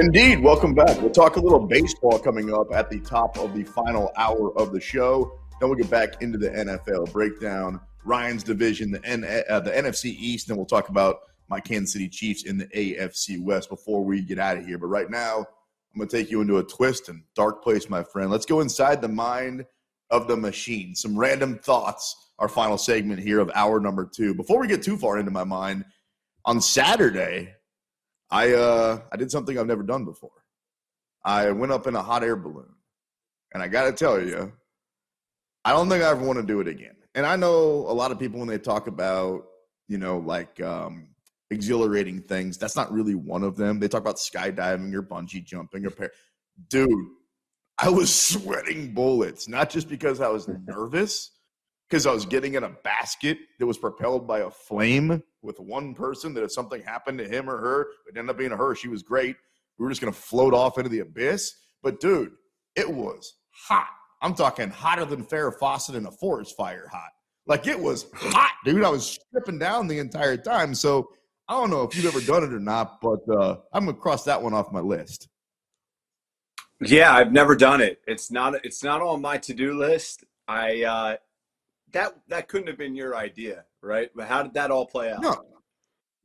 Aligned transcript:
Indeed. 0.00 0.44
Welcome 0.44 0.74
back. 0.74 1.00
We'll 1.00 1.10
talk 1.10 1.34
a 1.34 1.40
little 1.40 1.66
baseball 1.66 2.20
coming 2.20 2.54
up 2.54 2.68
at 2.72 2.88
the 2.88 3.00
top 3.00 3.36
of 3.36 3.52
the 3.52 3.64
final 3.64 4.12
hour 4.16 4.56
of 4.56 4.72
the 4.72 4.80
show. 4.80 5.40
Then 5.58 5.68
we'll 5.68 5.78
get 5.78 5.90
back 5.90 6.22
into 6.22 6.38
the 6.38 6.50
NFL 6.50 7.12
breakdown, 7.12 7.80
Ryan's 8.04 8.44
division, 8.44 8.92
the, 8.92 9.04
N- 9.04 9.24
uh, 9.24 9.58
the 9.58 9.72
NFC 9.72 10.04
East, 10.04 10.50
and 10.50 10.56
we'll 10.56 10.66
talk 10.66 10.88
about 10.88 11.16
my 11.48 11.58
Kansas 11.58 11.94
City 11.94 12.08
Chiefs 12.08 12.44
in 12.44 12.58
the 12.58 12.66
AFC 12.66 13.42
West 13.42 13.70
before 13.70 14.04
we 14.04 14.22
get 14.22 14.38
out 14.38 14.56
of 14.56 14.64
here. 14.64 14.78
But 14.78 14.86
right 14.86 15.10
now, 15.10 15.38
I'm 15.38 15.98
going 15.98 16.08
to 16.08 16.16
take 16.16 16.30
you 16.30 16.42
into 16.42 16.58
a 16.58 16.62
twist 16.62 17.08
and 17.08 17.24
dark 17.34 17.64
place, 17.64 17.90
my 17.90 18.04
friend. 18.04 18.30
Let's 18.30 18.46
go 18.46 18.60
inside 18.60 19.02
the 19.02 19.08
mind 19.08 19.66
of 20.10 20.28
the 20.28 20.36
machine. 20.36 20.94
Some 20.94 21.18
random 21.18 21.58
thoughts, 21.58 22.30
our 22.38 22.48
final 22.48 22.78
segment 22.78 23.18
here 23.18 23.40
of 23.40 23.50
hour 23.52 23.80
number 23.80 24.06
two. 24.06 24.32
Before 24.32 24.60
we 24.60 24.68
get 24.68 24.80
too 24.80 24.96
far 24.96 25.18
into 25.18 25.32
my 25.32 25.44
mind, 25.44 25.84
on 26.44 26.60
Saturday, 26.60 27.52
I 28.30 28.52
uh, 28.52 29.00
I 29.10 29.16
did 29.16 29.30
something 29.30 29.58
I've 29.58 29.66
never 29.66 29.82
done 29.82 30.04
before. 30.04 30.30
I 31.24 31.50
went 31.50 31.72
up 31.72 31.86
in 31.86 31.96
a 31.96 32.02
hot 32.02 32.22
air 32.22 32.36
balloon, 32.36 32.74
and 33.52 33.62
I 33.62 33.68
got 33.68 33.84
to 33.84 33.92
tell 33.92 34.20
you, 34.20 34.52
I 35.64 35.72
don't 35.72 35.88
think 35.88 36.02
I 36.02 36.10
ever 36.10 36.24
want 36.24 36.38
to 36.38 36.44
do 36.44 36.60
it 36.60 36.68
again. 36.68 36.96
And 37.14 37.26
I 37.26 37.36
know 37.36 37.54
a 37.88 37.92
lot 37.92 38.12
of 38.12 38.18
people 38.18 38.38
when 38.38 38.48
they 38.48 38.58
talk 38.58 38.86
about 38.86 39.44
you 39.88 39.98
know 39.98 40.18
like 40.18 40.60
um, 40.60 41.08
exhilarating 41.50 42.20
things, 42.20 42.58
that's 42.58 42.76
not 42.76 42.92
really 42.92 43.14
one 43.14 43.42
of 43.42 43.56
them. 43.56 43.80
They 43.80 43.88
talk 43.88 44.02
about 44.02 44.16
skydiving 44.16 44.94
or 44.94 45.02
bungee 45.02 45.44
jumping 45.44 45.86
or 45.86 45.90
par- 45.90 46.12
dude. 46.68 47.08
I 47.78 47.90
was 47.90 48.12
sweating 48.32 48.92
bullets, 48.92 49.48
not 49.48 49.70
just 49.70 49.88
because 49.88 50.20
I 50.20 50.28
was 50.28 50.48
nervous, 50.66 51.30
because 51.88 52.06
I 52.06 52.12
was 52.12 52.26
getting 52.26 52.54
in 52.54 52.64
a 52.64 52.68
basket 52.68 53.38
that 53.58 53.66
was 53.66 53.78
propelled 53.78 54.26
by 54.26 54.40
a 54.40 54.50
flame 54.50 55.22
with 55.42 55.58
one 55.58 55.94
person 55.94 56.34
that 56.34 56.44
if 56.44 56.52
something 56.52 56.82
happened 56.82 57.18
to 57.18 57.28
him 57.28 57.48
or 57.48 57.58
her, 57.58 57.82
it 58.08 58.16
ended 58.16 58.30
up 58.30 58.38
being 58.38 58.50
her. 58.50 58.74
She 58.74 58.88
was 58.88 59.02
great. 59.02 59.36
We 59.78 59.84
were 59.84 59.90
just 59.90 60.00
going 60.00 60.12
to 60.12 60.18
float 60.18 60.52
off 60.52 60.76
into 60.78 60.90
the 60.90 61.00
abyss. 61.00 61.54
But 61.82 62.00
dude, 62.00 62.32
it 62.76 62.90
was 62.90 63.34
hot. 63.50 63.88
I'm 64.20 64.34
talking 64.34 64.70
hotter 64.70 65.04
than 65.04 65.24
Farrah 65.24 65.58
Fawcett 65.58 65.94
in 65.94 66.06
a 66.06 66.10
forest 66.10 66.56
fire 66.56 66.88
hot. 66.92 67.10
Like 67.46 67.66
it 67.66 67.78
was 67.78 68.06
hot, 68.14 68.52
dude. 68.64 68.84
I 68.84 68.90
was 68.90 69.06
stripping 69.06 69.58
down 69.58 69.88
the 69.88 70.00
entire 70.00 70.36
time. 70.36 70.74
So 70.74 71.08
I 71.48 71.54
don't 71.54 71.70
know 71.70 71.82
if 71.82 71.96
you've 71.96 72.04
ever 72.04 72.20
done 72.20 72.44
it 72.44 72.52
or 72.52 72.60
not, 72.60 73.00
but 73.00 73.20
uh, 73.32 73.56
I'm 73.72 73.86
gonna 73.86 73.96
cross 73.96 74.24
that 74.24 74.42
one 74.42 74.52
off 74.52 74.70
my 74.70 74.80
list. 74.80 75.28
Yeah, 76.80 77.14
I've 77.14 77.32
never 77.32 77.56
done 77.56 77.80
it. 77.80 78.00
It's 78.06 78.30
not. 78.30 78.64
It's 78.64 78.84
not 78.84 79.00
on 79.00 79.22
my 79.22 79.38
to-do 79.38 79.78
list. 79.78 80.24
I 80.46 80.82
uh, 80.82 81.16
that 81.92 82.14
that 82.28 82.48
couldn't 82.48 82.68
have 82.68 82.78
been 82.78 82.94
your 82.94 83.16
idea, 83.16 83.64
right? 83.82 84.10
But 84.14 84.26
how 84.26 84.42
did 84.42 84.54
that 84.54 84.70
all 84.70 84.86
play 84.86 85.10
out? 85.10 85.22
No, 85.22 85.44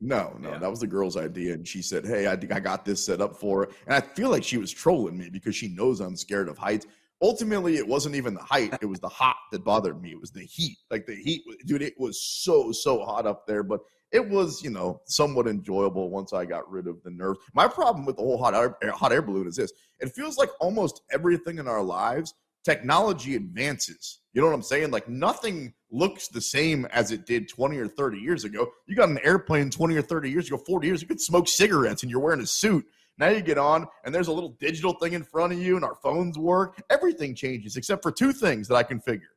no, 0.01 0.35
no. 0.39 0.51
Yeah. 0.51 0.57
That 0.59 0.69
was 0.69 0.81
the 0.81 0.87
girl's 0.87 1.17
idea, 1.17 1.53
and 1.53 1.67
she 1.67 1.81
said, 1.81 2.05
"Hey, 2.05 2.27
I 2.27 2.35
think 2.35 2.51
I 2.51 2.59
got 2.59 2.83
this 2.85 3.05
set 3.05 3.21
up 3.21 3.37
for 3.37 3.65
her." 3.65 3.71
And 3.85 3.95
I 3.95 4.01
feel 4.01 4.29
like 4.29 4.43
she 4.43 4.57
was 4.57 4.71
trolling 4.71 5.17
me 5.17 5.29
because 5.29 5.55
she 5.55 5.69
knows 5.69 5.99
I'm 5.99 6.17
scared 6.17 6.49
of 6.49 6.57
heights. 6.57 6.85
Ultimately, 7.21 7.77
it 7.77 7.87
wasn't 7.87 8.15
even 8.15 8.33
the 8.33 8.43
height; 8.43 8.77
it 8.81 8.85
was 8.85 8.99
the 8.99 9.07
hot 9.07 9.37
that 9.51 9.63
bothered 9.63 10.01
me. 10.01 10.11
It 10.11 10.19
was 10.19 10.31
the 10.31 10.43
heat. 10.43 10.77
Like 10.91 11.05
the 11.05 11.15
heat, 11.15 11.43
dude. 11.65 11.81
It 11.81 11.93
was 11.97 12.21
so 12.21 12.71
so 12.71 13.03
hot 13.03 13.25
up 13.25 13.47
there, 13.47 13.63
but 13.63 13.79
it 14.11 14.29
was, 14.29 14.61
you 14.61 14.69
know, 14.69 15.01
somewhat 15.05 15.47
enjoyable 15.47 16.09
once 16.09 16.33
I 16.33 16.45
got 16.45 16.69
rid 16.69 16.87
of 16.87 17.01
the 17.03 17.09
nerves. 17.09 17.39
My 17.53 17.67
problem 17.67 18.05
with 18.05 18.17
the 18.17 18.21
whole 18.21 18.37
hot 18.37 18.53
air, 18.53 18.77
hot 18.91 19.11
air 19.13 19.21
balloon 19.21 19.47
is 19.47 19.55
this: 19.55 19.71
it 19.99 20.13
feels 20.13 20.37
like 20.37 20.49
almost 20.59 21.01
everything 21.11 21.59
in 21.59 21.67
our 21.67 21.81
lives, 21.81 22.33
technology 22.65 23.35
advances. 23.35 24.19
You 24.33 24.41
know 24.41 24.47
what 24.47 24.55
I'm 24.55 24.63
saying? 24.63 24.91
Like 24.91 25.07
nothing 25.07 25.73
looks 25.91 26.27
the 26.27 26.41
same 26.41 26.85
as 26.85 27.11
it 27.11 27.25
did 27.25 27.47
20 27.47 27.77
or 27.77 27.87
30 27.87 28.17
years 28.17 28.43
ago. 28.43 28.67
You 28.87 28.95
got 28.95 29.09
an 29.09 29.19
airplane 29.23 29.69
20 29.69 29.95
or 29.95 30.01
30 30.01 30.29
years 30.29 30.47
ago, 30.47 30.57
40 30.57 30.87
years, 30.87 31.01
ago, 31.01 31.05
you 31.05 31.15
could 31.15 31.21
smoke 31.21 31.47
cigarettes 31.47 32.01
and 32.01 32.09
you're 32.11 32.19
wearing 32.19 32.41
a 32.41 32.47
suit. 32.47 32.85
Now 33.19 33.29
you 33.29 33.41
get 33.41 33.59
on 33.59 33.85
and 34.03 34.13
there's 34.13 34.27
a 34.27 34.33
little 34.33 34.57
digital 34.59 34.93
thing 34.93 35.13
in 35.13 35.23
front 35.23 35.53
of 35.53 35.59
you 35.59 35.75
and 35.75 35.85
our 35.85 35.95
phones 35.95 36.37
work. 36.37 36.81
Everything 36.89 37.35
changes 37.35 37.77
except 37.77 38.01
for 38.01 38.11
two 38.11 38.33
things 38.33 38.67
that 38.69 38.75
I 38.75 38.83
can 38.83 38.99
figure. 38.99 39.29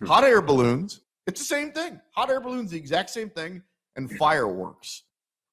Hmm. 0.00 0.06
Hot 0.06 0.24
air 0.24 0.40
balloons, 0.40 1.02
it's 1.26 1.40
the 1.40 1.46
same 1.46 1.72
thing. 1.72 2.00
Hot 2.12 2.30
air 2.30 2.40
balloons, 2.40 2.70
the 2.70 2.78
exact 2.78 3.10
same 3.10 3.28
thing, 3.28 3.62
and 3.96 4.10
fireworks. 4.12 5.02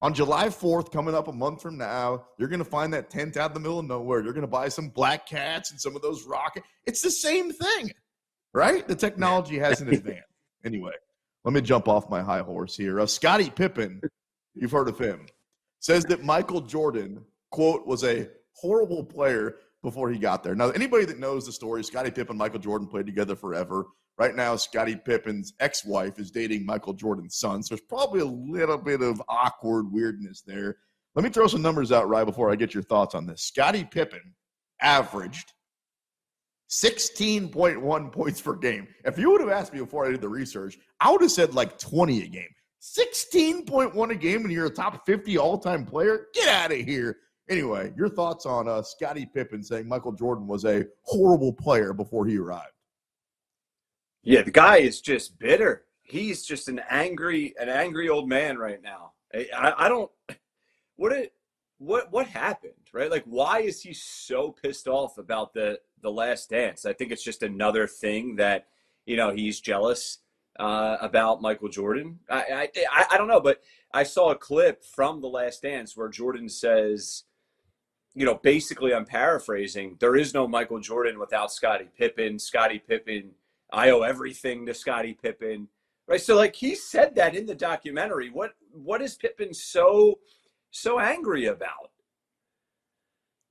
On 0.03 0.13
July 0.15 0.47
4th, 0.47 0.91
coming 0.91 1.13
up 1.13 1.27
a 1.27 1.31
month 1.31 1.61
from 1.61 1.77
now, 1.77 2.25
you're 2.39 2.49
going 2.49 2.59
to 2.59 2.65
find 2.65 2.91
that 2.91 3.11
tent 3.11 3.37
out 3.37 3.51
in 3.51 3.53
the 3.53 3.59
middle 3.59 3.77
of 3.77 3.85
nowhere. 3.85 4.23
You're 4.23 4.33
going 4.33 4.41
to 4.41 4.47
buy 4.47 4.67
some 4.67 4.89
black 4.89 5.27
cats 5.27 5.69
and 5.69 5.79
some 5.79 5.95
of 5.95 6.01
those 6.01 6.25
rockets. 6.25 6.65
It's 6.87 7.03
the 7.03 7.11
same 7.11 7.51
thing, 7.51 7.91
right? 8.53 8.87
The 8.87 8.95
technology 8.95 9.57
hasn't 9.57 9.91
advanced. 9.91 10.23
Anyway, 10.63 10.93
let 11.43 11.53
me 11.53 11.61
jump 11.61 11.87
off 11.87 12.09
my 12.09 12.21
high 12.21 12.41
horse 12.41 12.77
here. 12.77 12.99
Uh, 12.99 13.05
Scottie 13.05 13.49
Pippen, 13.49 14.01
you've 14.53 14.71
heard 14.71 14.87
of 14.87 14.99
him, 14.99 15.25
says 15.79 16.03
that 16.05 16.23
Michael 16.23 16.61
Jordan, 16.61 17.25
quote, 17.49 17.87
was 17.87 18.03
a 18.03 18.29
horrible 18.53 19.03
player 19.03 19.55
before 19.81 20.11
he 20.11 20.19
got 20.19 20.43
there. 20.43 20.53
Now, 20.53 20.69
anybody 20.69 21.05
that 21.05 21.19
knows 21.19 21.45
the 21.45 21.51
story, 21.51 21.83
Scottie 21.83 22.11
Pippen 22.11 22.31
and 22.31 22.37
Michael 22.37 22.59
Jordan 22.59 22.87
played 22.87 23.07
together 23.07 23.35
forever. 23.35 23.87
Right 24.17 24.35
now, 24.35 24.55
Scottie 24.55 24.95
Pippen's 24.95 25.53
ex 25.59 25.83
wife 25.83 26.19
is 26.19 26.29
dating 26.29 26.65
Michael 26.65 26.93
Jordan's 26.93 27.37
son. 27.37 27.63
So 27.63 27.73
there's 27.73 27.87
probably 27.87 28.19
a 28.19 28.25
little 28.25 28.77
bit 28.77 29.01
of 29.01 29.21
awkward 29.27 29.91
weirdness 29.91 30.41
there. 30.41 30.77
Let 31.15 31.23
me 31.23 31.31
throw 31.31 31.47
some 31.47 31.63
numbers 31.63 31.91
out 31.91 32.07
right 32.07 32.25
before 32.25 32.51
I 32.51 32.55
get 32.55 32.73
your 32.73 32.83
thoughts 32.83 33.15
on 33.15 33.25
this. 33.25 33.41
Scottie 33.41 33.83
Pippen 33.83 34.35
averaged 34.79 35.53
16.1 36.71 38.11
points 38.11 38.41
per 38.41 38.55
game. 38.55 38.87
If 39.03 39.17
you 39.17 39.29
would 39.31 39.41
have 39.41 39.49
asked 39.49 39.73
me 39.73 39.79
before 39.79 40.05
I 40.05 40.11
did 40.11 40.21
the 40.21 40.29
research, 40.29 40.77
I 40.99 41.11
would 41.11 41.21
have 41.21 41.31
said 41.31 41.53
like 41.53 41.77
20 41.77 42.23
a 42.23 42.27
game. 42.27 42.49
16.1 42.81 44.09
a 44.09 44.15
game 44.15 44.41
and 44.41 44.51
you're 44.51 44.65
a 44.65 44.69
top 44.69 45.05
50 45.05 45.37
all 45.37 45.57
time 45.57 45.85
player? 45.85 46.27
Get 46.33 46.47
out 46.47 46.71
of 46.71 46.79
here. 46.79 47.17
Anyway, 47.49 47.91
your 47.97 48.09
thoughts 48.09 48.45
on 48.45 48.67
uh, 48.67 48.81
Scottie 48.81 49.25
Pippen 49.25 49.61
saying 49.61 49.87
Michael 49.87 50.13
Jordan 50.13 50.47
was 50.47 50.63
a 50.63 50.85
horrible 51.03 51.51
player 51.51 51.91
before 51.91 52.25
he 52.25 52.37
arrived? 52.37 52.71
Yeah, 54.23 54.41
the 54.43 54.51
guy 54.51 54.77
is 54.77 55.01
just 55.01 55.37
bitter. 55.37 55.83
He's 56.03 56.45
just 56.45 56.69
an 56.69 56.79
angry, 56.89 57.53
an 57.59 57.67
angry 57.67 58.07
old 58.07 58.29
man 58.29 58.57
right 58.57 58.81
now. 58.81 59.11
I, 59.33 59.73
I 59.77 59.89
don't. 59.89 60.11
What 60.95 61.13
it? 61.13 61.33
What 61.79 62.11
what 62.11 62.27
happened? 62.27 62.73
Right? 62.93 63.09
Like, 63.09 63.23
why 63.25 63.61
is 63.61 63.81
he 63.81 63.93
so 63.93 64.51
pissed 64.51 64.87
off 64.87 65.17
about 65.17 65.53
the 65.53 65.79
the 66.01 66.11
Last 66.11 66.49
Dance? 66.49 66.85
I 66.85 66.93
think 66.93 67.11
it's 67.11 67.23
just 67.23 67.43
another 67.43 67.87
thing 67.87 68.35
that 68.37 68.67
you 69.05 69.17
know 69.17 69.31
he's 69.31 69.59
jealous 69.59 70.19
uh, 70.59 70.97
about 71.01 71.41
Michael 71.41 71.69
Jordan. 71.69 72.19
I, 72.29 72.69
I, 72.91 73.05
I 73.11 73.17
don't 73.17 73.27
know, 73.27 73.39
but 73.39 73.61
I 73.93 74.03
saw 74.03 74.31
a 74.31 74.35
clip 74.35 74.83
from 74.83 75.21
The 75.21 75.27
Last 75.27 75.61
Dance 75.63 75.95
where 75.95 76.09
Jordan 76.09 76.49
says, 76.49 77.23
you 78.13 78.25
know, 78.25 78.35
basically, 78.35 78.93
I'm 78.93 79.05
paraphrasing. 79.05 79.97
There 79.99 80.15
is 80.15 80.33
no 80.33 80.47
Michael 80.47 80.79
Jordan 80.79 81.19
without 81.19 81.51
Scottie 81.51 81.89
Pippen. 81.97 82.37
Scottie 82.39 82.79
Pippen, 82.85 83.31
I 83.71 83.89
owe 83.89 84.01
everything 84.01 84.65
to 84.65 84.73
Scottie 84.73 85.17
Pippen. 85.21 85.67
Right. 86.07 86.19
So, 86.19 86.35
like 86.35 86.55
he 86.55 86.75
said 86.75 87.15
that 87.15 87.35
in 87.35 87.45
the 87.45 87.55
documentary. 87.55 88.29
What 88.29 88.51
what 88.73 89.01
is 89.01 89.15
Pippen 89.15 89.53
so 89.53 90.19
so 90.71 90.99
angry 90.99 91.45
about? 91.45 91.90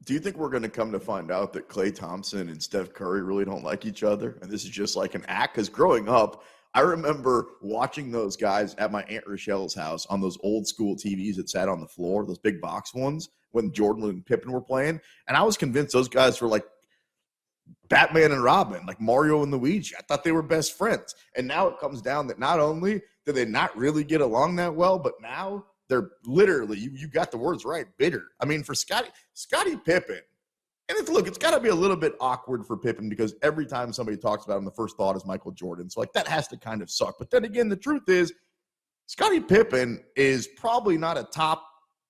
Do 0.05 0.15
you 0.15 0.21
think 0.21 0.37
we're 0.37 0.49
going 0.49 0.63
to 0.63 0.69
come 0.69 0.93
to 0.93 1.01
find 1.01 1.31
out 1.31 1.53
that 1.53 1.69
Klay 1.69 1.95
Thompson 1.95 2.49
and 2.49 2.63
Steph 2.63 2.93
Curry 2.95 3.23
really 3.23 3.45
don't 3.45 3.65
like 3.65 3.85
each 3.85 4.03
other, 4.03 4.39
and 4.41 4.51
this 4.51 4.65
is 4.65 4.71
just 4.71 4.97
like 4.97 5.15
an 5.15 5.25
act? 5.29 5.55
Because 5.55 5.69
growing 5.69 6.09
up, 6.09 6.43
I 6.73 6.81
remember 6.81 7.49
watching 7.61 8.11
those 8.11 8.37
guys 8.37 8.75
at 8.77 8.93
my 8.93 9.03
Aunt 9.03 9.27
Rochelle's 9.27 9.75
house 9.75 10.07
on 10.07 10.21
those 10.21 10.39
old 10.43 10.67
school 10.67 10.97
TVs 10.97 11.37
that 11.37 11.51
sat 11.51 11.69
on 11.69 11.81
the 11.81 11.87
floor, 11.87 12.25
those 12.25 12.39
big 12.39 12.61
box 12.61 12.95
ones, 12.95 13.29
when 13.51 13.73
Jordan 13.73 14.05
and 14.05 14.25
Pippen 14.25 14.53
were 14.53 14.61
playing. 14.61 15.01
And 15.29 15.37
I 15.37 15.43
was 15.43 15.57
convinced 15.57 15.93
those 15.93 16.09
guys 16.09 16.41
were 16.41 16.49
like 16.49 16.65
Batman 17.89 18.33
and 18.33 18.43
Robin, 18.43 18.87
like 18.87 19.01
Mario 19.01 19.43
and 19.43 19.53
Luigi. 19.53 19.97
I 19.97 20.03
thought 20.03 20.25
they 20.25 20.33
were 20.33 20.43
best 20.43 20.79
friends. 20.79 21.15
And 21.37 21.47
now 21.47 21.67
it 21.67 21.81
comes 21.81 22.01
down 22.01 22.29
that 22.29 22.39
not 22.39 22.61
only 22.61 23.03
do 23.27 23.33
they 23.33 23.45
not 23.45 23.77
really 23.77 24.05
get 24.05 24.21
along 24.21 24.57
that 24.57 24.75
well, 24.75 24.99
but 24.99 25.15
now 25.21 25.67
they're 25.91 26.13
literally, 26.25 26.79
you, 26.79 26.91
you 26.95 27.09
got 27.09 27.31
the 27.31 27.37
words 27.37 27.65
right, 27.67 27.87
bitter. 27.99 28.29
I 28.41 28.47
mean, 28.47 28.63
for 28.63 28.75
Scottie, 28.75 29.11
Scottie 29.35 29.77
Pippen, 29.77 30.21
and 30.89 30.99
it's 30.99 31.11
look, 31.11 31.29
it's 31.29 31.39
got 31.39 31.51
to 31.51 31.61
be 31.61 31.69
a 31.69 31.75
little 31.75 31.97
bit 31.97 32.15
awkward 32.21 32.67
for 32.67 32.77
Pippen 32.77 33.09
because 33.09 33.35
every 33.43 33.67
time 33.67 33.93
somebody 33.93 34.17
talks 34.17 34.45
about 34.45 34.59
him, 34.59 34.65
the 34.65 34.71
first 34.71 34.97
thought 34.97 35.15
is 35.17 35.27
Michael 35.27 35.53
Jordan. 35.53 35.91
So 35.91 36.01
like 36.01 36.13
that 36.15 36.27
has 36.27 36.49
to 36.49 36.57
kind 36.57 36.81
of 36.81 36.91
suck. 36.91 37.17
But 37.19 37.31
then 37.31 37.45
again, 37.45 37.69
the 37.69 37.77
truth 37.77 38.09
is, 38.09 38.33
Scottie 39.07 39.41
Pippen 39.41 40.03
is 40.17 40.49
probably 40.57 40.97
not 40.97 41.19
a 41.19 41.25
top 41.25 41.65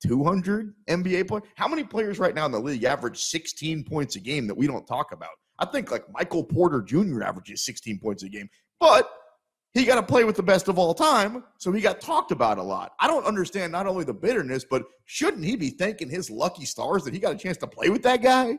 200 0.07 0.75
NBA 0.89 1.29
player. 1.29 1.43
How 1.57 1.69
many 1.69 1.83
players 1.83 2.19
right 2.19 2.35
now 2.35 2.47
in 2.47 2.53
the 2.53 2.61
league 2.61 2.85
average 2.85 3.23
16 3.23 3.85
points 3.85 4.17
a 4.17 4.21
game 4.21 4.47
that 4.47 4.57
we 4.57 4.67
don't 4.67 4.87
talk 4.87 5.13
about? 5.13 5.31
I 5.59 5.67
think 5.67 5.91
like 5.91 6.05
Michael 6.13 6.45
Porter 6.45 6.81
Jr. 6.81 7.23
averages 7.23 7.65
16 7.65 7.99
points 7.99 8.23
a 8.23 8.29
game, 8.29 8.49
but 8.79 9.11
he 9.75 9.85
got 9.85 9.97
to 9.97 10.03
play 10.03 10.25
with 10.25 10.37
the 10.37 10.43
best 10.43 10.69
of 10.69 10.79
all 10.79 10.95
time, 10.95 11.45
so 11.59 11.71
he 11.71 11.81
got 11.81 12.01
talked 12.01 12.33
about 12.33 12.59
a 12.59 12.63
lot. 12.63 12.93
I 12.99 13.07
don't 13.07 13.25
understand 13.25 13.71
not 13.71 13.87
only 13.87 14.05
the 14.05 14.15
bitterness, 14.15 14.65
but 14.69 14.83
shouldn't 15.05 15.45
he 15.45 15.57
be 15.57 15.71
thanking 15.71 16.09
his 16.09 16.29
lucky 16.31 16.65
stars 16.65 17.05
that 17.05 17.15
he 17.15 17.21
got 17.21 17.35
a 17.35 17.39
chance 17.39 17.57
to 17.59 17.67
play 17.67 17.89
with 17.89 18.03
that 18.03 18.23
guy? 18.23 18.59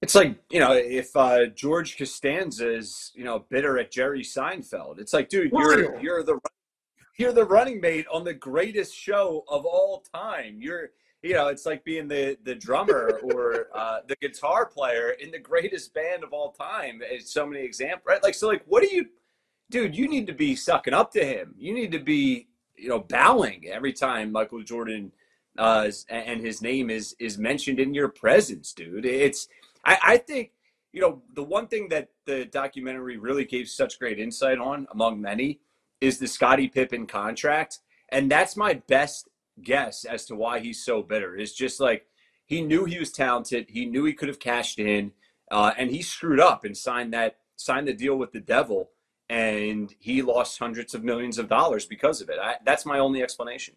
It's 0.00 0.14
like 0.14 0.38
you 0.50 0.60
know, 0.60 0.72
if 0.72 1.14
uh, 1.16 1.46
George 1.46 1.96
Costanza 1.96 2.70
is 2.70 3.12
you 3.14 3.24
know 3.24 3.46
bitter 3.50 3.78
at 3.78 3.90
Jerry 3.90 4.22
Seinfeld, 4.22 4.98
it's 4.98 5.12
like, 5.12 5.28
dude, 5.28 5.52
you're 5.52 6.00
you're 6.00 6.22
the 6.22 6.38
you're 7.18 7.32
the 7.32 7.44
running 7.44 7.80
mate 7.80 8.06
on 8.12 8.24
the 8.24 8.34
greatest 8.34 8.94
show 8.94 9.44
of 9.48 9.64
all 9.64 10.04
time. 10.12 10.58
You're 10.60 10.90
you 11.24 11.32
know, 11.32 11.48
it's 11.48 11.64
like 11.64 11.82
being 11.84 12.06
the 12.06 12.36
the 12.44 12.54
drummer 12.54 13.18
or 13.22 13.68
uh, 13.74 14.00
the 14.06 14.14
guitar 14.16 14.66
player 14.66 15.12
in 15.12 15.30
the 15.30 15.38
greatest 15.38 15.94
band 15.94 16.22
of 16.22 16.34
all 16.34 16.52
time. 16.52 17.00
It's 17.02 17.32
so 17.32 17.46
many 17.46 17.64
examples, 17.64 18.04
right? 18.06 18.22
Like, 18.22 18.34
so, 18.34 18.46
like, 18.46 18.62
what 18.66 18.82
do 18.82 18.94
you, 18.94 19.06
dude? 19.74 19.96
You 19.96 20.06
need 20.06 20.28
to 20.28 20.32
be 20.32 20.54
sucking 20.54 20.94
up 20.94 21.10
to 21.14 21.24
him. 21.24 21.56
You 21.58 21.74
need 21.74 21.90
to 21.90 21.98
be, 21.98 22.46
you 22.76 22.88
know, 22.88 23.00
bowing 23.00 23.64
every 23.66 23.92
time 23.92 24.30
Michael 24.30 24.62
Jordan 24.62 25.10
uh, 25.58 25.90
and 26.08 26.40
his 26.40 26.62
name 26.62 26.90
is 26.90 27.16
is 27.18 27.38
mentioned 27.38 27.80
in 27.80 27.92
your 27.92 28.08
presence, 28.08 28.72
dude. 28.72 29.04
It's 29.04 29.48
I, 29.84 29.98
I 30.02 30.16
think 30.18 30.52
you 30.92 31.00
know 31.00 31.22
the 31.34 31.42
one 31.42 31.66
thing 31.66 31.88
that 31.88 32.10
the 32.24 32.44
documentary 32.44 33.16
really 33.16 33.44
gave 33.44 33.68
such 33.68 33.98
great 33.98 34.20
insight 34.20 34.58
on, 34.58 34.86
among 34.92 35.20
many, 35.20 35.58
is 36.00 36.18
the 36.18 36.28
Scottie 36.28 36.68
Pippen 36.68 37.08
contract, 37.08 37.80
and 38.10 38.30
that's 38.30 38.56
my 38.56 38.74
best 38.74 39.28
guess 39.60 40.04
as 40.04 40.24
to 40.26 40.36
why 40.36 40.60
he's 40.60 40.84
so 40.84 41.02
bitter. 41.02 41.34
Is 41.34 41.52
just 41.52 41.80
like 41.80 42.06
he 42.46 42.62
knew 42.62 42.84
he 42.84 43.00
was 43.00 43.10
talented, 43.10 43.66
he 43.68 43.86
knew 43.86 44.04
he 44.04 44.12
could 44.12 44.28
have 44.28 44.38
cashed 44.38 44.78
in, 44.78 45.10
uh, 45.50 45.72
and 45.76 45.90
he 45.90 46.00
screwed 46.00 46.38
up 46.38 46.64
and 46.64 46.76
signed 46.76 47.12
that 47.12 47.38
signed 47.56 47.88
the 47.88 47.92
deal 47.92 48.16
with 48.16 48.32
the 48.32 48.40
devil, 48.40 48.90
and 49.34 49.92
he 49.98 50.22
lost 50.22 50.56
hundreds 50.60 50.94
of 50.94 51.02
millions 51.02 51.38
of 51.38 51.48
dollars 51.48 51.86
because 51.86 52.20
of 52.20 52.28
it. 52.28 52.38
I, 52.40 52.54
that's 52.64 52.86
my 52.86 53.00
only 53.00 53.20
explanation. 53.20 53.74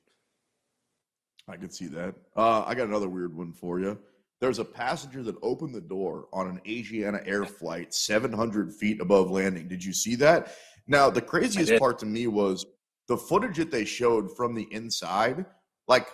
I 1.47 1.57
could 1.57 1.73
see 1.73 1.87
that. 1.87 2.13
Uh, 2.35 2.63
I 2.63 2.75
got 2.75 2.87
another 2.87 3.09
weird 3.09 3.35
one 3.35 3.53
for 3.53 3.79
you. 3.79 3.97
There's 4.39 4.59
a 4.59 4.65
passenger 4.65 5.23
that 5.23 5.35
opened 5.41 5.73
the 5.73 5.81
door 5.81 6.27
on 6.31 6.47
an 6.47 6.61
Asiana 6.67 7.27
Air 7.27 7.43
flight 7.43 7.91
700 7.91 8.71
feet 8.71 9.01
above 9.01 9.31
landing. 9.31 9.67
Did 9.67 9.83
you 9.83 9.93
see 9.93 10.13
that? 10.17 10.53
Now, 10.85 11.09
the 11.09 11.21
craziest 11.21 11.79
part 11.79 11.97
to 11.99 12.05
me 12.05 12.27
was 12.27 12.63
the 13.07 13.17
footage 13.17 13.57
that 13.57 13.71
they 13.71 13.83
showed 13.83 14.37
from 14.37 14.53
the 14.53 14.67
inside. 14.71 15.43
Like, 15.87 16.07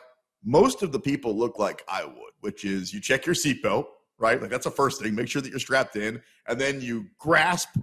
most 0.45 0.84
of 0.84 0.94
the 0.94 1.00
people 1.01 1.38
look 1.38 1.60
like 1.60 1.84
I 1.90 2.06
would, 2.06 2.34
which 2.40 2.63
is 2.63 2.94
you 2.94 3.01
check 3.01 3.25
your 3.25 3.36
seatbelt, 3.36 3.88
right? 4.19 4.40
Like, 4.40 4.51
that's 4.51 4.63
the 4.63 4.72
first 4.72 5.01
thing. 5.01 5.16
Make 5.16 5.28
sure 5.28 5.42
that 5.42 5.50
you're 5.50 5.60
strapped 5.60 5.98
in. 5.98 6.22
And 6.48 6.62
then 6.62 6.80
you 6.80 7.07
grasp 7.19 7.75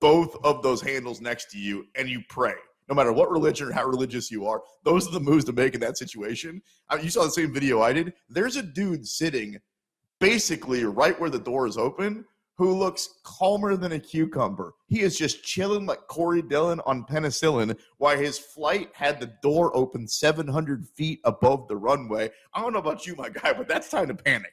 both 0.00 0.36
of 0.44 0.62
those 0.62 0.80
handles 0.80 1.20
next 1.20 1.50
to 1.52 1.58
you 1.58 1.86
and 1.96 2.08
you 2.08 2.22
pray 2.28 2.54
no 2.88 2.94
matter 2.94 3.12
what 3.12 3.30
religion 3.30 3.68
or 3.68 3.72
how 3.72 3.84
religious 3.84 4.30
you 4.30 4.46
are. 4.46 4.62
Those 4.84 5.06
are 5.06 5.12
the 5.12 5.20
moves 5.20 5.44
to 5.44 5.52
make 5.52 5.74
in 5.74 5.80
that 5.80 5.98
situation. 5.98 6.62
I 6.88 6.96
mean, 6.96 7.04
you 7.04 7.10
saw 7.10 7.24
the 7.24 7.30
same 7.30 7.52
video 7.52 7.82
I 7.82 7.92
did. 7.92 8.14
There's 8.28 8.56
a 8.56 8.62
dude 8.62 9.06
sitting 9.06 9.58
basically 10.20 10.84
right 10.84 11.18
where 11.20 11.30
the 11.30 11.38
door 11.38 11.66
is 11.66 11.76
open 11.76 12.24
who 12.56 12.76
looks 12.76 13.20
calmer 13.22 13.76
than 13.76 13.92
a 13.92 14.00
cucumber. 14.00 14.74
He 14.88 15.00
is 15.00 15.16
just 15.16 15.44
chilling 15.44 15.86
like 15.86 16.08
Corey 16.08 16.42
Dillon 16.42 16.80
on 16.86 17.04
penicillin 17.04 17.78
while 17.98 18.18
his 18.18 18.36
flight 18.36 18.90
had 18.94 19.20
the 19.20 19.32
door 19.42 19.74
open 19.76 20.08
700 20.08 20.88
feet 20.88 21.20
above 21.24 21.68
the 21.68 21.76
runway. 21.76 22.30
I 22.52 22.60
don't 22.60 22.72
know 22.72 22.80
about 22.80 23.06
you, 23.06 23.14
my 23.14 23.28
guy, 23.28 23.52
but 23.52 23.68
that's 23.68 23.88
time 23.88 24.08
to 24.08 24.14
panic. 24.14 24.52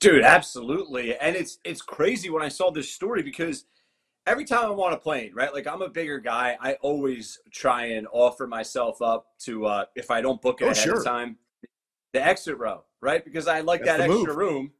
Dude, 0.00 0.22
absolutely. 0.22 1.16
And 1.16 1.36
it's 1.36 1.58
it's 1.64 1.82
crazy 1.82 2.30
when 2.30 2.42
I 2.42 2.48
saw 2.48 2.70
this 2.70 2.90
story 2.90 3.22
because 3.22 3.66
every 4.26 4.44
time 4.44 4.70
I'm 4.70 4.80
on 4.80 4.92
a 4.92 4.98
plane, 4.98 5.32
right? 5.34 5.52
Like 5.52 5.66
I'm 5.66 5.82
a 5.82 5.88
bigger 5.88 6.18
guy, 6.18 6.56
I 6.60 6.74
always 6.80 7.38
try 7.50 7.86
and 7.86 8.06
offer 8.10 8.46
myself 8.46 9.02
up 9.02 9.26
to 9.40 9.66
uh 9.66 9.84
if 9.94 10.10
I 10.10 10.20
don't 10.20 10.40
book 10.40 10.62
it 10.62 10.64
oh, 10.64 10.70
ahead 10.70 10.82
sure. 10.82 10.98
of 10.98 11.04
time, 11.04 11.36
the 12.12 12.24
exit 12.24 12.58
row 12.58 12.84
right? 13.00 13.24
Because 13.24 13.48
I 13.48 13.60
like 13.60 13.84
that's 13.84 13.98
that 13.98 14.10
extra 14.10 14.28
move. 14.28 14.36
room. 14.36 14.72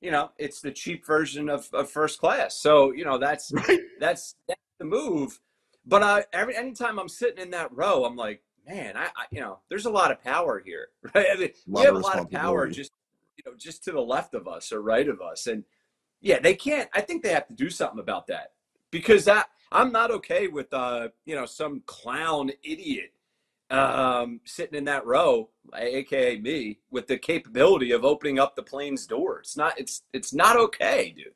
You 0.00 0.12
know, 0.12 0.30
it's 0.38 0.60
the 0.60 0.70
cheap 0.70 1.04
version 1.04 1.48
of, 1.48 1.68
of 1.72 1.90
first 1.90 2.20
class. 2.20 2.56
So, 2.56 2.92
you 2.92 3.04
know, 3.04 3.18
that's 3.18 3.52
right. 3.68 3.80
that's 3.98 4.36
that's 4.46 4.60
the 4.78 4.84
move. 4.84 5.40
But 5.84 6.02
uh, 6.02 6.22
every 6.32 6.56
anytime 6.56 6.98
I'm 6.98 7.08
sitting 7.08 7.42
in 7.42 7.50
that 7.50 7.72
row, 7.72 8.04
I'm 8.04 8.16
like, 8.16 8.42
man, 8.66 8.96
I, 8.96 9.06
I 9.06 9.24
you 9.30 9.40
know, 9.40 9.60
there's 9.68 9.86
a 9.86 9.90
lot 9.90 10.10
of 10.10 10.22
power 10.22 10.62
here, 10.64 10.88
right? 11.14 11.26
I 11.32 11.36
mean, 11.36 11.50
we 11.66 11.82
have 11.82 11.96
a 11.96 11.98
lot 11.98 12.18
of 12.18 12.30
power 12.30 12.68
just 12.68 12.92
you 12.92 12.97
know 13.48 13.56
just 13.58 13.84
to 13.84 13.92
the 13.92 14.00
left 14.00 14.34
of 14.34 14.48
us 14.48 14.72
or 14.72 14.80
right 14.80 15.08
of 15.08 15.20
us, 15.20 15.46
and 15.46 15.64
yeah, 16.20 16.38
they 16.38 16.54
can't. 16.54 16.88
I 16.94 17.00
think 17.00 17.22
they 17.22 17.32
have 17.32 17.48
to 17.48 17.54
do 17.54 17.70
something 17.70 18.00
about 18.00 18.26
that 18.28 18.52
because 18.90 19.24
that 19.26 19.48
I'm 19.70 19.92
not 19.92 20.10
okay 20.10 20.48
with 20.48 20.72
uh 20.72 21.08
you 21.24 21.34
know 21.34 21.46
some 21.46 21.82
clown 21.86 22.50
idiot 22.62 23.12
um, 23.70 24.40
sitting 24.44 24.78
in 24.78 24.84
that 24.84 25.06
row, 25.06 25.50
aka 25.76 26.38
me, 26.38 26.78
with 26.90 27.06
the 27.06 27.18
capability 27.18 27.92
of 27.92 28.04
opening 28.04 28.38
up 28.38 28.56
the 28.56 28.62
plane's 28.62 29.06
door. 29.06 29.40
It's 29.40 29.56
not. 29.56 29.78
It's 29.78 30.02
it's 30.12 30.32
not 30.32 30.56
okay, 30.56 31.14
dude. 31.16 31.26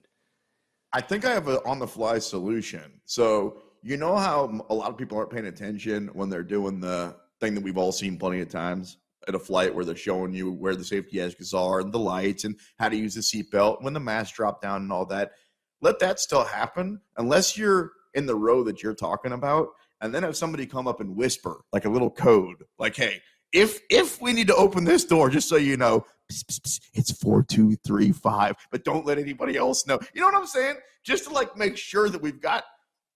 I 0.92 1.00
think 1.00 1.24
I 1.24 1.32
have 1.32 1.48
an 1.48 1.58
on 1.66 1.78
the 1.78 1.86
fly 1.86 2.18
solution. 2.18 3.00
So 3.04 3.58
you 3.82 3.96
know 3.96 4.16
how 4.16 4.64
a 4.70 4.74
lot 4.74 4.90
of 4.90 4.96
people 4.96 5.18
aren't 5.18 5.30
paying 5.30 5.46
attention 5.46 6.08
when 6.12 6.28
they're 6.30 6.42
doing 6.42 6.80
the 6.80 7.16
thing 7.40 7.54
that 7.54 7.62
we've 7.62 7.78
all 7.78 7.92
seen 7.92 8.16
plenty 8.16 8.40
of 8.40 8.48
times 8.48 8.98
at 9.28 9.34
a 9.34 9.38
flight 9.38 9.74
where 9.74 9.84
they're 9.84 9.96
showing 9.96 10.32
you 10.32 10.50
where 10.50 10.76
the 10.76 10.84
safety 10.84 11.20
edges 11.20 11.54
are 11.54 11.80
and 11.80 11.92
the 11.92 11.98
lights 11.98 12.44
and 12.44 12.58
how 12.78 12.88
to 12.88 12.96
use 12.96 13.14
the 13.14 13.20
seatbelt 13.20 13.82
when 13.82 13.92
the 13.92 14.00
mask 14.00 14.34
drop 14.34 14.60
down 14.60 14.82
and 14.82 14.92
all 14.92 15.06
that. 15.06 15.32
Let 15.80 15.98
that 16.00 16.20
still 16.20 16.44
happen 16.44 17.00
unless 17.16 17.56
you're 17.56 17.92
in 18.14 18.26
the 18.26 18.36
row 18.36 18.62
that 18.64 18.82
you're 18.82 18.94
talking 18.94 19.32
about 19.32 19.68
and 20.00 20.14
then 20.14 20.22
have 20.22 20.36
somebody 20.36 20.66
come 20.66 20.86
up 20.86 21.00
and 21.00 21.16
whisper 21.16 21.62
like 21.72 21.84
a 21.84 21.88
little 21.88 22.10
code, 22.10 22.64
like, 22.78 22.96
"Hey, 22.96 23.22
if 23.52 23.80
if 23.90 24.20
we 24.20 24.32
need 24.32 24.48
to 24.48 24.54
open 24.54 24.84
this 24.84 25.04
door, 25.04 25.30
just 25.30 25.48
so 25.48 25.56
you 25.56 25.76
know, 25.76 26.04
pss, 26.30 26.44
pss, 26.44 26.60
pss, 26.60 26.80
it's 26.94 27.12
four 27.12 27.42
two 27.42 27.76
three 27.86 28.12
five, 28.12 28.56
but 28.70 28.84
don't 28.84 29.06
let 29.06 29.18
anybody 29.18 29.56
else 29.56 29.86
know." 29.86 29.98
You 30.14 30.20
know 30.20 30.26
what 30.26 30.36
I'm 30.36 30.46
saying? 30.46 30.76
Just 31.04 31.24
to 31.24 31.30
like 31.30 31.56
make 31.56 31.76
sure 31.76 32.08
that 32.08 32.20
we've 32.20 32.40
got. 32.40 32.64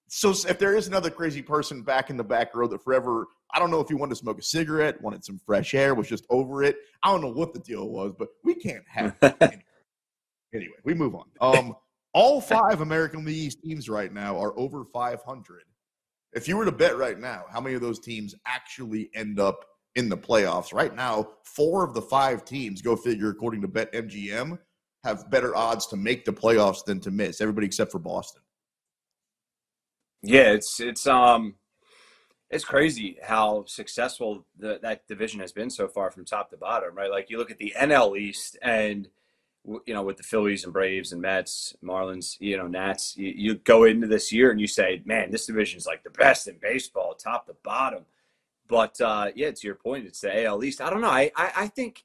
So 0.09 0.31
if 0.31 0.59
there 0.59 0.77
is 0.77 0.87
another 0.87 1.11
crazy 1.11 1.43
person 1.43 1.83
back 1.83 2.11
in 2.11 2.17
the 2.17 2.25
back 2.25 2.55
row 2.55 2.69
that 2.69 2.83
forever, 2.83 3.27
I 3.53 3.59
don't 3.59 3.71
know 3.71 3.81
if 3.81 3.89
he 3.89 3.95
wanted 3.95 4.11
to 4.11 4.17
smoke 4.17 4.39
a 4.39 4.43
cigarette, 4.43 5.01
wanted 5.03 5.25
some 5.25 5.41
fresh 5.45 5.75
air, 5.75 5.95
was 5.95 6.09
just 6.09 6.25
over 6.31 6.63
it. 6.63 6.77
I 7.03 7.11
don't 7.11 7.23
know 7.23 7.33
what 7.33 7.53
the 7.53 7.61
deal 7.61 7.89
was, 7.89 8.13
but 8.19 8.29
we 8.45 8.55
can't 8.55 8.85
have. 8.89 9.17
anyway. 9.23 9.65
anyway, 10.55 10.77
we 10.85 10.95
move 10.95 11.15
on. 11.15 11.25
Um, 11.41 11.77
all 12.13 12.41
five 12.41 12.81
American 12.81 13.25
League 13.25 13.37
East 13.37 13.63
teams 13.63 13.89
right 13.89 14.13
now 14.13 14.39
are 14.39 14.57
over 14.59 14.85
500 14.85 15.63
if 16.37 16.47
you 16.47 16.57
were 16.57 16.67
to 16.67 16.73
bet 16.73 16.99
right 16.99 17.19
now, 17.19 17.45
how 17.51 17.61
many 17.61 17.75
of 17.75 17.81
those 17.81 17.99
teams 17.99 18.35
actually 18.45 19.11
end 19.15 19.41
up 19.41 19.65
in 19.95 20.11
the 20.11 20.19
playoffs? 20.19 20.73
Right 20.73 20.95
now, 20.95 21.31
four 21.45 21.83
of 21.83 21.95
the 21.95 22.03
five 22.03 22.45
teams, 22.45 22.83
go 22.83 22.95
figure, 22.95 23.31
according 23.31 23.63
to 23.63 23.69
BetMGM 23.69 24.59
have 25.03 25.31
better 25.31 25.55
odds 25.55 25.87
to 25.87 25.97
make 25.97 26.25
the 26.25 26.33
playoffs 26.33 26.85
than 26.85 26.99
to 27.01 27.13
miss. 27.13 27.41
Everybody 27.41 27.67
except 27.67 27.93
for 27.93 28.01
Boston. 28.01 28.43
Yeah, 30.23 30.53
it's 30.53 30.81
it's 30.81 31.07
um 31.07 31.55
it's 32.51 32.65
crazy 32.65 33.19
how 33.23 33.65
successful 33.67 34.47
the, 34.59 34.79
that 34.83 35.07
division 35.09 35.41
has 35.41 35.53
been 35.53 35.71
so 35.71 35.89
far 35.89 36.11
from 36.11 36.25
top 36.25 36.51
to 36.51 36.57
bottom, 36.57 36.95
right? 36.95 37.11
Like 37.11 37.29
you 37.31 37.39
look 37.39 37.51
at 37.51 37.59
the 37.59 37.75
NL 37.77 38.17
East 38.17 38.57
and 38.63 39.09
you 39.87 39.95
know 39.95 40.03
with 40.03 40.17
the 40.17 40.23
Phillies 40.23 40.65
and 40.65 40.73
Braves 40.73 41.13
and 41.13 41.21
Mets, 41.23 41.75
Marlins, 41.85 42.37
you 42.41 42.57
know 42.57 42.69
Nats, 42.69 43.17
you, 43.17 43.33
you 43.37 43.55
go 43.57 43.85
into 43.85 44.07
this 44.07 44.33
year 44.33 44.51
and 44.51 44.61
you 44.61 44.67
say, 44.69 45.03
man, 45.05 45.31
this 45.31 45.47
division 45.47 45.79
is 45.79 45.87
like 45.87 46.05
the 46.05 46.11
best 46.11 46.49
in 46.49 46.57
baseball, 46.61 47.15
top 47.15 47.47
to 47.47 47.55
bottom. 47.65 48.05
But 48.69 49.01
uh, 49.01 49.29
yeah, 49.35 49.51
to 49.51 49.67
your 49.67 49.77
point, 49.77 50.07
it's 50.07 50.21
the 50.21 50.45
AL 50.45 50.65
East. 50.65 50.81
I 50.81 50.91
don't 50.91 51.01
know. 51.03 51.11
I 51.11 51.31
I, 51.37 51.53
I 51.57 51.69
think 51.69 52.05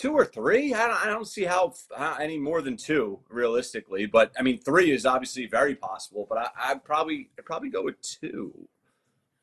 Two 0.00 0.14
or 0.14 0.24
three. 0.24 0.72
I 0.72 0.88
don't, 0.88 1.06
I 1.06 1.06
don't 1.06 1.26
see 1.26 1.44
how, 1.44 1.74
how, 1.96 2.14
any 2.14 2.38
more 2.38 2.62
than 2.62 2.76
two 2.76 3.20
realistically. 3.28 4.06
But 4.06 4.32
I 4.38 4.42
mean, 4.42 4.58
three 4.58 4.90
is 4.90 5.04
obviously 5.04 5.46
very 5.46 5.74
possible. 5.74 6.26
But 6.28 6.38
I, 6.38 6.70
I'd 6.70 6.84
probably 6.84 7.30
I'd 7.38 7.44
probably 7.44 7.68
go 7.70 7.82
with 7.82 8.00
two. 8.00 8.52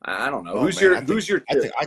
I 0.02 0.30
don't 0.30 0.44
know. 0.44 0.54
Oh, 0.54 0.60
who's 0.60 0.76
man, 0.76 0.84
your 0.84 0.96
think, 0.96 1.08
Who's 1.08 1.28
your? 1.28 1.42
I 1.48 1.54
think, 1.54 1.72
I, 1.78 1.86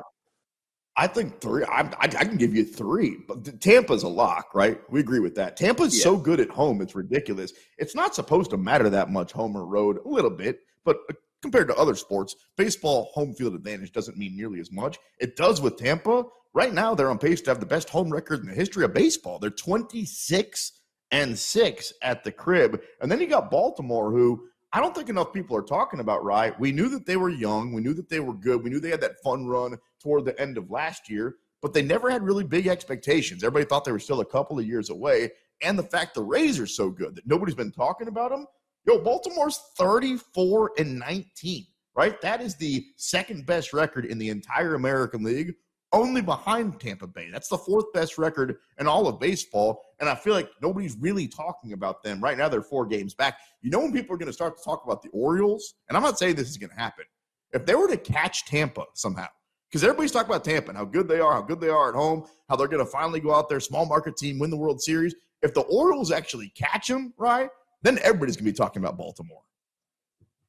I 0.97 1.07
think 1.07 1.39
three. 1.39 1.63
I, 1.63 1.81
I, 1.81 1.95
I, 2.01 2.07
can 2.07 2.37
give 2.37 2.53
you 2.53 2.65
three. 2.65 3.17
But 3.27 3.61
Tampa's 3.61 4.03
a 4.03 4.09
lock, 4.09 4.53
right? 4.53 4.79
We 4.89 4.99
agree 4.99 5.19
with 5.19 5.35
that. 5.35 5.55
Tampa's 5.55 5.97
yeah. 5.97 6.03
so 6.03 6.17
good 6.17 6.39
at 6.39 6.49
home; 6.49 6.81
it's 6.81 6.95
ridiculous. 6.95 7.53
It's 7.77 7.95
not 7.95 8.15
supposed 8.15 8.49
to 8.51 8.57
matter 8.57 8.89
that 8.89 9.09
much 9.09 9.31
home 9.31 9.55
or 9.55 9.65
road. 9.65 9.99
A 10.05 10.09
little 10.09 10.29
bit, 10.29 10.59
but 10.83 10.97
uh, 11.09 11.13
compared 11.41 11.67
to 11.69 11.75
other 11.75 11.95
sports, 11.95 12.35
baseball 12.57 13.09
home 13.13 13.33
field 13.33 13.55
advantage 13.55 13.91
doesn't 13.91 14.17
mean 14.17 14.35
nearly 14.35 14.59
as 14.59 14.71
much. 14.71 14.99
It 15.19 15.35
does 15.35 15.61
with 15.61 15.77
Tampa. 15.77 16.25
Right 16.53 16.73
now, 16.73 16.93
they're 16.93 17.09
on 17.09 17.17
pace 17.17 17.41
to 17.41 17.49
have 17.49 17.59
the 17.59 17.65
best 17.65 17.89
home 17.89 18.09
record 18.09 18.41
in 18.41 18.47
the 18.47 18.53
history 18.53 18.83
of 18.83 18.93
baseball. 18.93 19.39
They're 19.39 19.49
26 19.49 20.71
and 21.11 21.37
6 21.37 21.93
at 22.01 22.23
the 22.23 22.31
crib. 22.31 22.81
And 23.01 23.11
then 23.11 23.21
you 23.21 23.27
got 23.27 23.51
Baltimore, 23.51 24.11
who 24.11 24.47
I 24.73 24.79
don't 24.79 24.95
think 24.95 25.09
enough 25.09 25.33
people 25.33 25.55
are 25.55 25.61
talking 25.61 25.99
about, 25.99 26.23
right? 26.23 26.57
We 26.59 26.71
knew 26.71 26.89
that 26.89 27.05
they 27.05 27.17
were 27.17 27.29
young. 27.29 27.73
We 27.73 27.81
knew 27.81 27.93
that 27.93 28.09
they 28.09 28.19
were 28.19 28.33
good. 28.33 28.63
We 28.63 28.69
knew 28.69 28.79
they 28.79 28.89
had 28.89 29.01
that 29.01 29.21
fun 29.23 29.47
run 29.47 29.77
toward 30.01 30.25
the 30.25 30.39
end 30.39 30.57
of 30.57 30.71
last 30.71 31.09
year, 31.09 31.35
but 31.61 31.73
they 31.73 31.81
never 31.81 32.09
had 32.09 32.23
really 32.23 32.43
big 32.43 32.67
expectations. 32.67 33.43
Everybody 33.43 33.65
thought 33.65 33.85
they 33.85 33.91
were 33.91 33.99
still 33.99 34.21
a 34.21 34.25
couple 34.25 34.59
of 34.59 34.65
years 34.65 34.89
away. 34.89 35.31
And 35.61 35.77
the 35.77 35.83
fact 35.83 36.15
the 36.15 36.23
Rays 36.23 36.59
are 36.59 36.67
so 36.67 36.89
good 36.89 37.15
that 37.15 37.27
nobody's 37.27 37.55
been 37.55 37.71
talking 37.71 38.07
about 38.07 38.31
them 38.31 38.47
Yo, 38.87 38.97
Baltimore's 38.97 39.59
34 39.77 40.71
and 40.79 40.97
19, 40.97 41.65
right? 41.95 42.19
That 42.21 42.41
is 42.41 42.55
the 42.55 42.83
second 42.97 43.45
best 43.45 43.73
record 43.73 44.05
in 44.05 44.17
the 44.17 44.29
entire 44.29 44.73
American 44.73 45.23
League, 45.23 45.53
only 45.93 46.21
behind 46.21 46.79
Tampa 46.79 47.07
Bay. 47.07 47.29
That's 47.31 47.47
the 47.47 47.57
fourth 47.57 47.91
best 47.93 48.17
record 48.17 48.57
in 48.79 48.87
all 48.87 49.07
of 49.07 49.19
baseball. 49.19 49.81
And 49.99 50.09
I 50.09 50.15
feel 50.15 50.33
like 50.33 50.49
nobody's 50.61 50.95
really 50.97 51.27
talking 51.27 51.73
about 51.73 52.03
them. 52.03 52.21
Right 52.21 52.37
now, 52.37 52.49
they're 52.49 52.61
four 52.61 52.85
games 52.85 53.13
back. 53.13 53.37
You 53.61 53.69
know, 53.69 53.79
when 53.79 53.91
people 53.91 54.15
are 54.15 54.17
going 54.17 54.27
to 54.27 54.33
start 54.33 54.57
to 54.57 54.63
talk 54.63 54.83
about 54.85 55.01
the 55.01 55.09
Orioles, 55.09 55.75
and 55.89 55.97
I'm 55.97 56.03
not 56.03 56.17
saying 56.17 56.35
this 56.35 56.49
is 56.49 56.57
going 56.57 56.69
to 56.69 56.75
happen, 56.75 57.05
if 57.51 57.65
they 57.65 57.75
were 57.75 57.87
to 57.87 57.97
catch 57.97 58.45
Tampa 58.45 58.85
somehow, 58.93 59.27
because 59.69 59.83
everybody's 59.83 60.11
talking 60.11 60.29
about 60.29 60.43
Tampa 60.43 60.69
and 60.69 60.77
how 60.77 60.85
good 60.85 61.07
they 61.07 61.19
are, 61.19 61.33
how 61.33 61.41
good 61.41 61.61
they 61.61 61.69
are 61.69 61.89
at 61.89 61.95
home, 61.95 62.25
how 62.49 62.55
they're 62.55 62.67
going 62.67 62.83
to 62.83 62.91
finally 62.91 63.19
go 63.19 63.33
out 63.33 63.49
there, 63.49 63.59
small 63.59 63.85
market 63.85 64.17
team, 64.17 64.39
win 64.39 64.49
the 64.49 64.57
World 64.57 64.81
Series. 64.81 65.15
If 65.41 65.53
the 65.53 65.61
Orioles 65.61 66.11
actually 66.11 66.49
catch 66.49 66.87
them, 66.87 67.13
right, 67.17 67.49
then 67.81 67.97
everybody's 67.99 68.37
gonna 68.37 68.45
be 68.45 68.53
talking 68.53 68.81
about 68.81 68.97
Baltimore. 68.97 69.41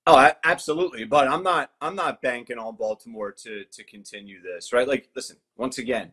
Oh, 0.07 0.33
absolutely. 0.45 1.05
But 1.05 1.29
I'm 1.29 1.43
not. 1.43 1.71
I'm 1.81 1.95
not 1.95 2.23
banking 2.23 2.59
on 2.59 2.77
Baltimore 2.77 3.33
to 3.33 3.65
to 3.65 3.85
continue 3.85 4.43
this, 4.43 4.73
right? 4.73 4.89
Like, 4.89 5.11
listen. 5.15 5.37
Once 5.57 5.79
again, 5.79 6.13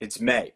it's 0.00 0.20
May. 0.20 0.54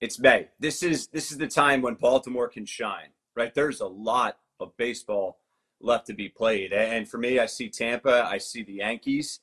It's 0.00 0.18
May. 0.18 0.48
This 0.58 0.82
is 0.82 1.06
this 1.08 1.30
is 1.30 1.38
the 1.38 1.46
time 1.46 1.80
when 1.80 1.94
Baltimore 1.94 2.48
can 2.48 2.66
shine, 2.66 3.10
right? 3.36 3.54
There's 3.54 3.80
a 3.80 3.86
lot 3.86 4.38
of 4.58 4.76
baseball 4.76 5.38
left 5.80 6.06
to 6.06 6.14
be 6.14 6.28
played. 6.28 6.72
And 6.72 7.08
for 7.08 7.18
me, 7.18 7.38
I 7.38 7.46
see 7.46 7.68
Tampa, 7.68 8.24
I 8.24 8.38
see 8.38 8.62
the 8.62 8.74
Yankees. 8.74 9.40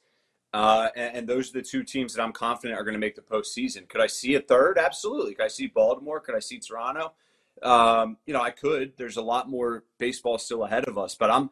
Uh, 0.52 0.90
and, 0.96 1.18
and, 1.18 1.30
those 1.30 1.52
are 1.52 1.60
the 1.60 1.62
two 1.62 1.84
teams 1.84 2.12
that 2.12 2.24
I'm 2.24 2.32
confident 2.32 2.80
are 2.80 2.84
going 2.84 2.96
to 2.96 3.00
make 3.00 3.16
the 3.16 3.22
postseason. 3.22 3.88
Could 3.88 4.02
I 4.02 4.08
see 4.08 4.34
a 4.34 4.42
third? 4.42 4.80
Absolutely. 4.80 5.36
Could 5.36 5.46
I 5.46 5.50
see 5.50 5.68
Baltimore? 5.68 6.20
Could 6.20 6.34
I 6.34 6.40
see 6.40 6.58
Toronto? 6.58 7.14
Um, 7.62 8.18
you 8.26 8.34
know, 8.34 8.42
I 8.42 8.50
could. 8.50 8.94
There's 8.98 9.18
a 9.18 9.22
lot 9.22 9.48
more 9.48 9.84
baseball 10.00 10.40
still 10.40 10.64
ahead 10.64 10.86
of 10.86 10.98
us, 10.98 11.14
but 11.14 11.30
I'm, 11.30 11.52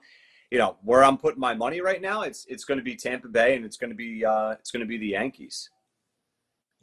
you 0.51 0.57
know, 0.57 0.77
where 0.83 1.03
I'm 1.03 1.17
putting 1.17 1.39
my 1.39 1.53
money 1.53 1.81
right 1.81 2.01
now, 2.01 2.21
it's 2.21 2.45
it's 2.45 2.63
going 2.63 2.77
to 2.77 2.83
be 2.83 2.95
Tampa 2.95 3.27
Bay 3.27 3.55
and 3.55 3.65
it's 3.65 3.77
going 3.77 3.89
to 3.89 3.95
be 3.95 4.23
uh, 4.23 4.51
it's 4.51 4.71
going 4.71 4.81
to 4.81 4.87
be 4.87 4.97
the 4.97 5.07
Yankees. 5.07 5.69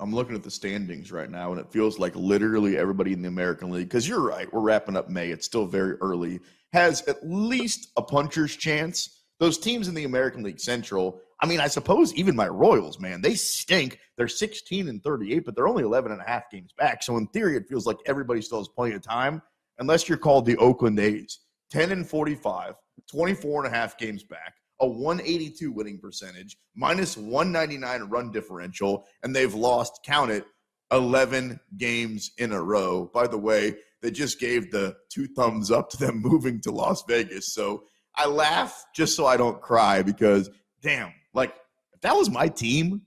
I'm 0.01 0.13
looking 0.13 0.35
at 0.35 0.43
the 0.43 0.51
standings 0.51 1.13
right 1.13 1.31
now, 1.31 1.53
and 1.53 1.61
it 1.61 1.71
feels 1.71 2.01
like 2.01 2.17
literally 2.17 2.77
everybody 2.77 3.13
in 3.13 3.23
the 3.23 3.29
American 3.29 3.71
League. 3.71 3.89
Because 3.89 4.09
you're 4.09 4.27
right, 4.27 4.53
we're 4.53 4.61
wrapping 4.61 4.97
up 4.97 5.09
May. 5.09 5.31
It's 5.31 5.47
still 5.47 5.67
very 5.67 5.95
early. 6.01 6.41
Has 6.73 7.03
at 7.03 7.19
least 7.23 7.93
a 7.97 8.03
puncher's 8.03 8.57
chance. 8.57 9.23
Those 9.39 9.57
teams 9.57 9.87
in 9.87 9.95
the 9.95 10.05
American 10.05 10.43
League 10.43 10.61
Central. 10.61 11.21
I 11.41 11.47
mean, 11.47 11.61
I 11.61 11.69
suppose 11.69 12.15
even 12.15 12.35
my 12.35 12.49
Royals, 12.49 12.99
man, 12.99 13.21
they 13.21 13.35
stink. 13.35 13.99
They're 14.17 14.29
16 14.29 14.89
and 14.89 15.03
38, 15.03 15.45
but 15.45 15.55
they're 15.55 15.69
only 15.69 15.83
11 15.83 16.13
and 16.13 16.21
a 16.21 16.25
half 16.25 16.51
games 16.51 16.73
back. 16.77 17.03
So 17.03 17.17
in 17.17 17.27
theory, 17.29 17.57
it 17.57 17.69
feels 17.69 17.87
like 17.87 17.99
everybody 18.07 18.41
still 18.41 18.59
has 18.59 18.69
plenty 18.69 18.95
of 18.95 19.03
time, 19.03 19.43
unless 19.79 20.09
you're 20.09 20.19
called 20.19 20.47
the 20.47 20.57
Oakland 20.57 20.99
A's. 20.99 21.41
10 21.75 21.91
and 21.91 22.09
45, 22.09 22.77
24 23.11 23.65
and 23.65 23.75
a 23.75 23.77
half 23.77 23.99
games 23.99 24.23
back, 24.23 24.55
a 24.81 24.87
182 24.87 25.73
winning 25.73 25.99
percentage, 25.99 26.57
minus 26.77 27.17
199 27.17 28.09
run 28.09 28.31
differential, 28.31 29.05
and 29.25 29.35
they've 29.35 29.55
lost, 29.55 29.99
count 30.07 30.31
it, 30.31 30.45
11 30.93 31.59
games 31.77 32.31
in 32.39 32.53
a 32.53 32.63
row. 32.63 33.11
By 33.13 33.27
the 33.27 33.39
way, 33.39 33.75
they 34.03 34.13
just 34.13 34.39
gave 34.39 34.71
the 34.71 34.95
two 35.13 35.27
thumbs 35.27 35.73
up 35.73 35.91
to 35.91 35.97
them 35.97 36.19
moving 36.25 36.61
to 36.61 36.71
Las 36.71 37.03
Vegas. 37.09 37.53
So 37.53 37.83
I 38.15 38.29
laugh 38.29 38.85
just 38.95 39.17
so 39.17 39.27
I 39.27 39.37
don't 39.37 39.61
cry 39.61 40.03
because, 40.03 40.51
damn, 40.81 41.13
like 41.33 41.53
if 41.93 42.03
that 42.03 42.15
was 42.15 42.31
my 42.31 42.47
team, 42.47 43.03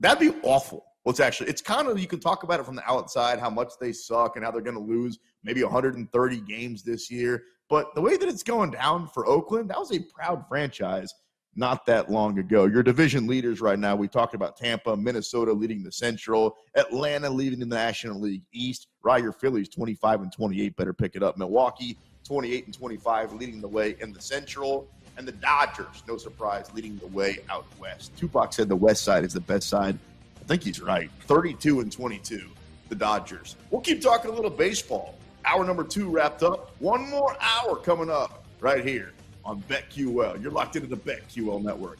that'd 0.00 0.18
be 0.18 0.36
awful. 0.42 0.84
Well, 1.04 1.12
it's 1.12 1.20
actually, 1.20 1.50
it's 1.50 1.62
kind 1.62 1.86
of, 1.86 2.00
you 2.00 2.08
can 2.08 2.18
talk 2.18 2.42
about 2.42 2.58
it 2.58 2.66
from 2.66 2.74
the 2.74 2.90
outside, 2.90 3.38
how 3.38 3.50
much 3.50 3.74
they 3.80 3.92
suck 3.92 4.34
and 4.34 4.44
how 4.44 4.50
they're 4.50 4.60
going 4.62 4.74
to 4.74 4.82
lose 4.82 5.16
maybe 5.44 5.62
130 5.62 6.40
games 6.40 6.82
this 6.82 7.08
year. 7.08 7.44
But 7.70 7.94
the 7.94 8.00
way 8.00 8.16
that 8.16 8.28
it's 8.28 8.42
going 8.42 8.72
down 8.72 9.06
for 9.06 9.26
Oakland, 9.26 9.70
that 9.70 9.78
was 9.78 9.92
a 9.92 10.00
proud 10.00 10.44
franchise 10.48 11.14
not 11.54 11.86
that 11.86 12.10
long 12.10 12.38
ago. 12.38 12.64
Your 12.64 12.82
division 12.82 13.26
leaders 13.26 13.60
right 13.60 13.78
now, 13.78 13.94
we 13.94 14.08
talked 14.08 14.34
about 14.34 14.56
Tampa, 14.56 14.96
Minnesota 14.96 15.52
leading 15.52 15.82
the 15.82 15.92
Central, 15.92 16.56
Atlanta 16.74 17.30
leading 17.30 17.60
the 17.60 17.66
National 17.66 18.20
League 18.20 18.42
East. 18.52 18.88
Ryder 19.02 19.32
Phillies 19.32 19.68
25 19.68 20.22
and 20.22 20.32
28, 20.32 20.76
better 20.76 20.92
pick 20.92 21.14
it 21.14 21.22
up. 21.22 21.38
Milwaukee 21.38 21.96
28 22.24 22.66
and 22.66 22.74
25 22.74 23.32
leading 23.34 23.60
the 23.60 23.68
way 23.68 23.96
in 24.00 24.12
the 24.12 24.20
Central. 24.20 24.88
And 25.16 25.26
the 25.26 25.32
Dodgers, 25.32 26.02
no 26.08 26.16
surprise, 26.16 26.72
leading 26.74 26.96
the 26.98 27.08
way 27.08 27.38
out 27.48 27.66
west. 27.78 28.16
Tupac 28.16 28.52
said 28.52 28.68
the 28.68 28.76
west 28.76 29.04
side 29.04 29.24
is 29.24 29.32
the 29.32 29.40
best 29.40 29.68
side. 29.68 29.98
I 30.40 30.44
think 30.44 30.62
he's 30.62 30.80
right. 30.80 31.10
32 31.22 31.80
and 31.80 31.92
22, 31.92 32.48
the 32.88 32.94
Dodgers. 32.94 33.56
We'll 33.70 33.80
keep 33.80 34.00
talking 34.00 34.30
a 34.30 34.34
little 34.34 34.50
baseball. 34.50 35.19
Hour 35.44 35.64
number 35.64 35.84
two 35.84 36.08
wrapped 36.10 36.42
up. 36.42 36.70
One 36.78 37.08
more 37.08 37.36
hour 37.40 37.76
coming 37.76 38.10
up 38.10 38.44
right 38.60 38.84
here 38.84 39.12
on 39.44 39.62
BetQL. 39.68 40.42
You're 40.42 40.52
locked 40.52 40.76
into 40.76 40.88
the 40.88 40.96
BetQL 40.96 41.62
network. 41.62 41.98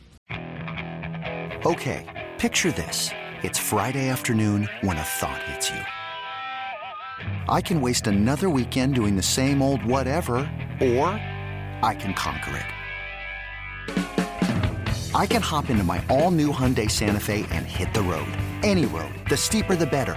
Okay, 1.66 2.28
picture 2.38 2.72
this. 2.72 3.10
It's 3.42 3.58
Friday 3.58 4.08
afternoon 4.08 4.68
when 4.82 4.96
a 4.96 5.02
thought 5.02 5.42
hits 5.44 5.70
you. 5.70 5.80
I 7.48 7.60
can 7.60 7.80
waste 7.80 8.06
another 8.06 8.48
weekend 8.48 8.94
doing 8.94 9.16
the 9.16 9.22
same 9.22 9.62
old 9.62 9.84
whatever, 9.84 10.36
or 10.80 11.08
I 11.82 11.96
can 11.98 12.14
conquer 12.14 12.56
it. 12.56 12.66
I 15.14 15.26
can 15.26 15.42
hop 15.42 15.70
into 15.70 15.82
my 15.82 16.04
all 16.08 16.30
new 16.30 16.52
Hyundai 16.52 16.90
Santa 16.90 17.20
Fe 17.20 17.46
and 17.50 17.66
hit 17.66 17.92
the 17.92 18.02
road. 18.02 18.32
Any 18.62 18.86
road. 18.86 19.12
The 19.28 19.36
steeper, 19.36 19.74
the 19.76 19.86
better 19.86 20.16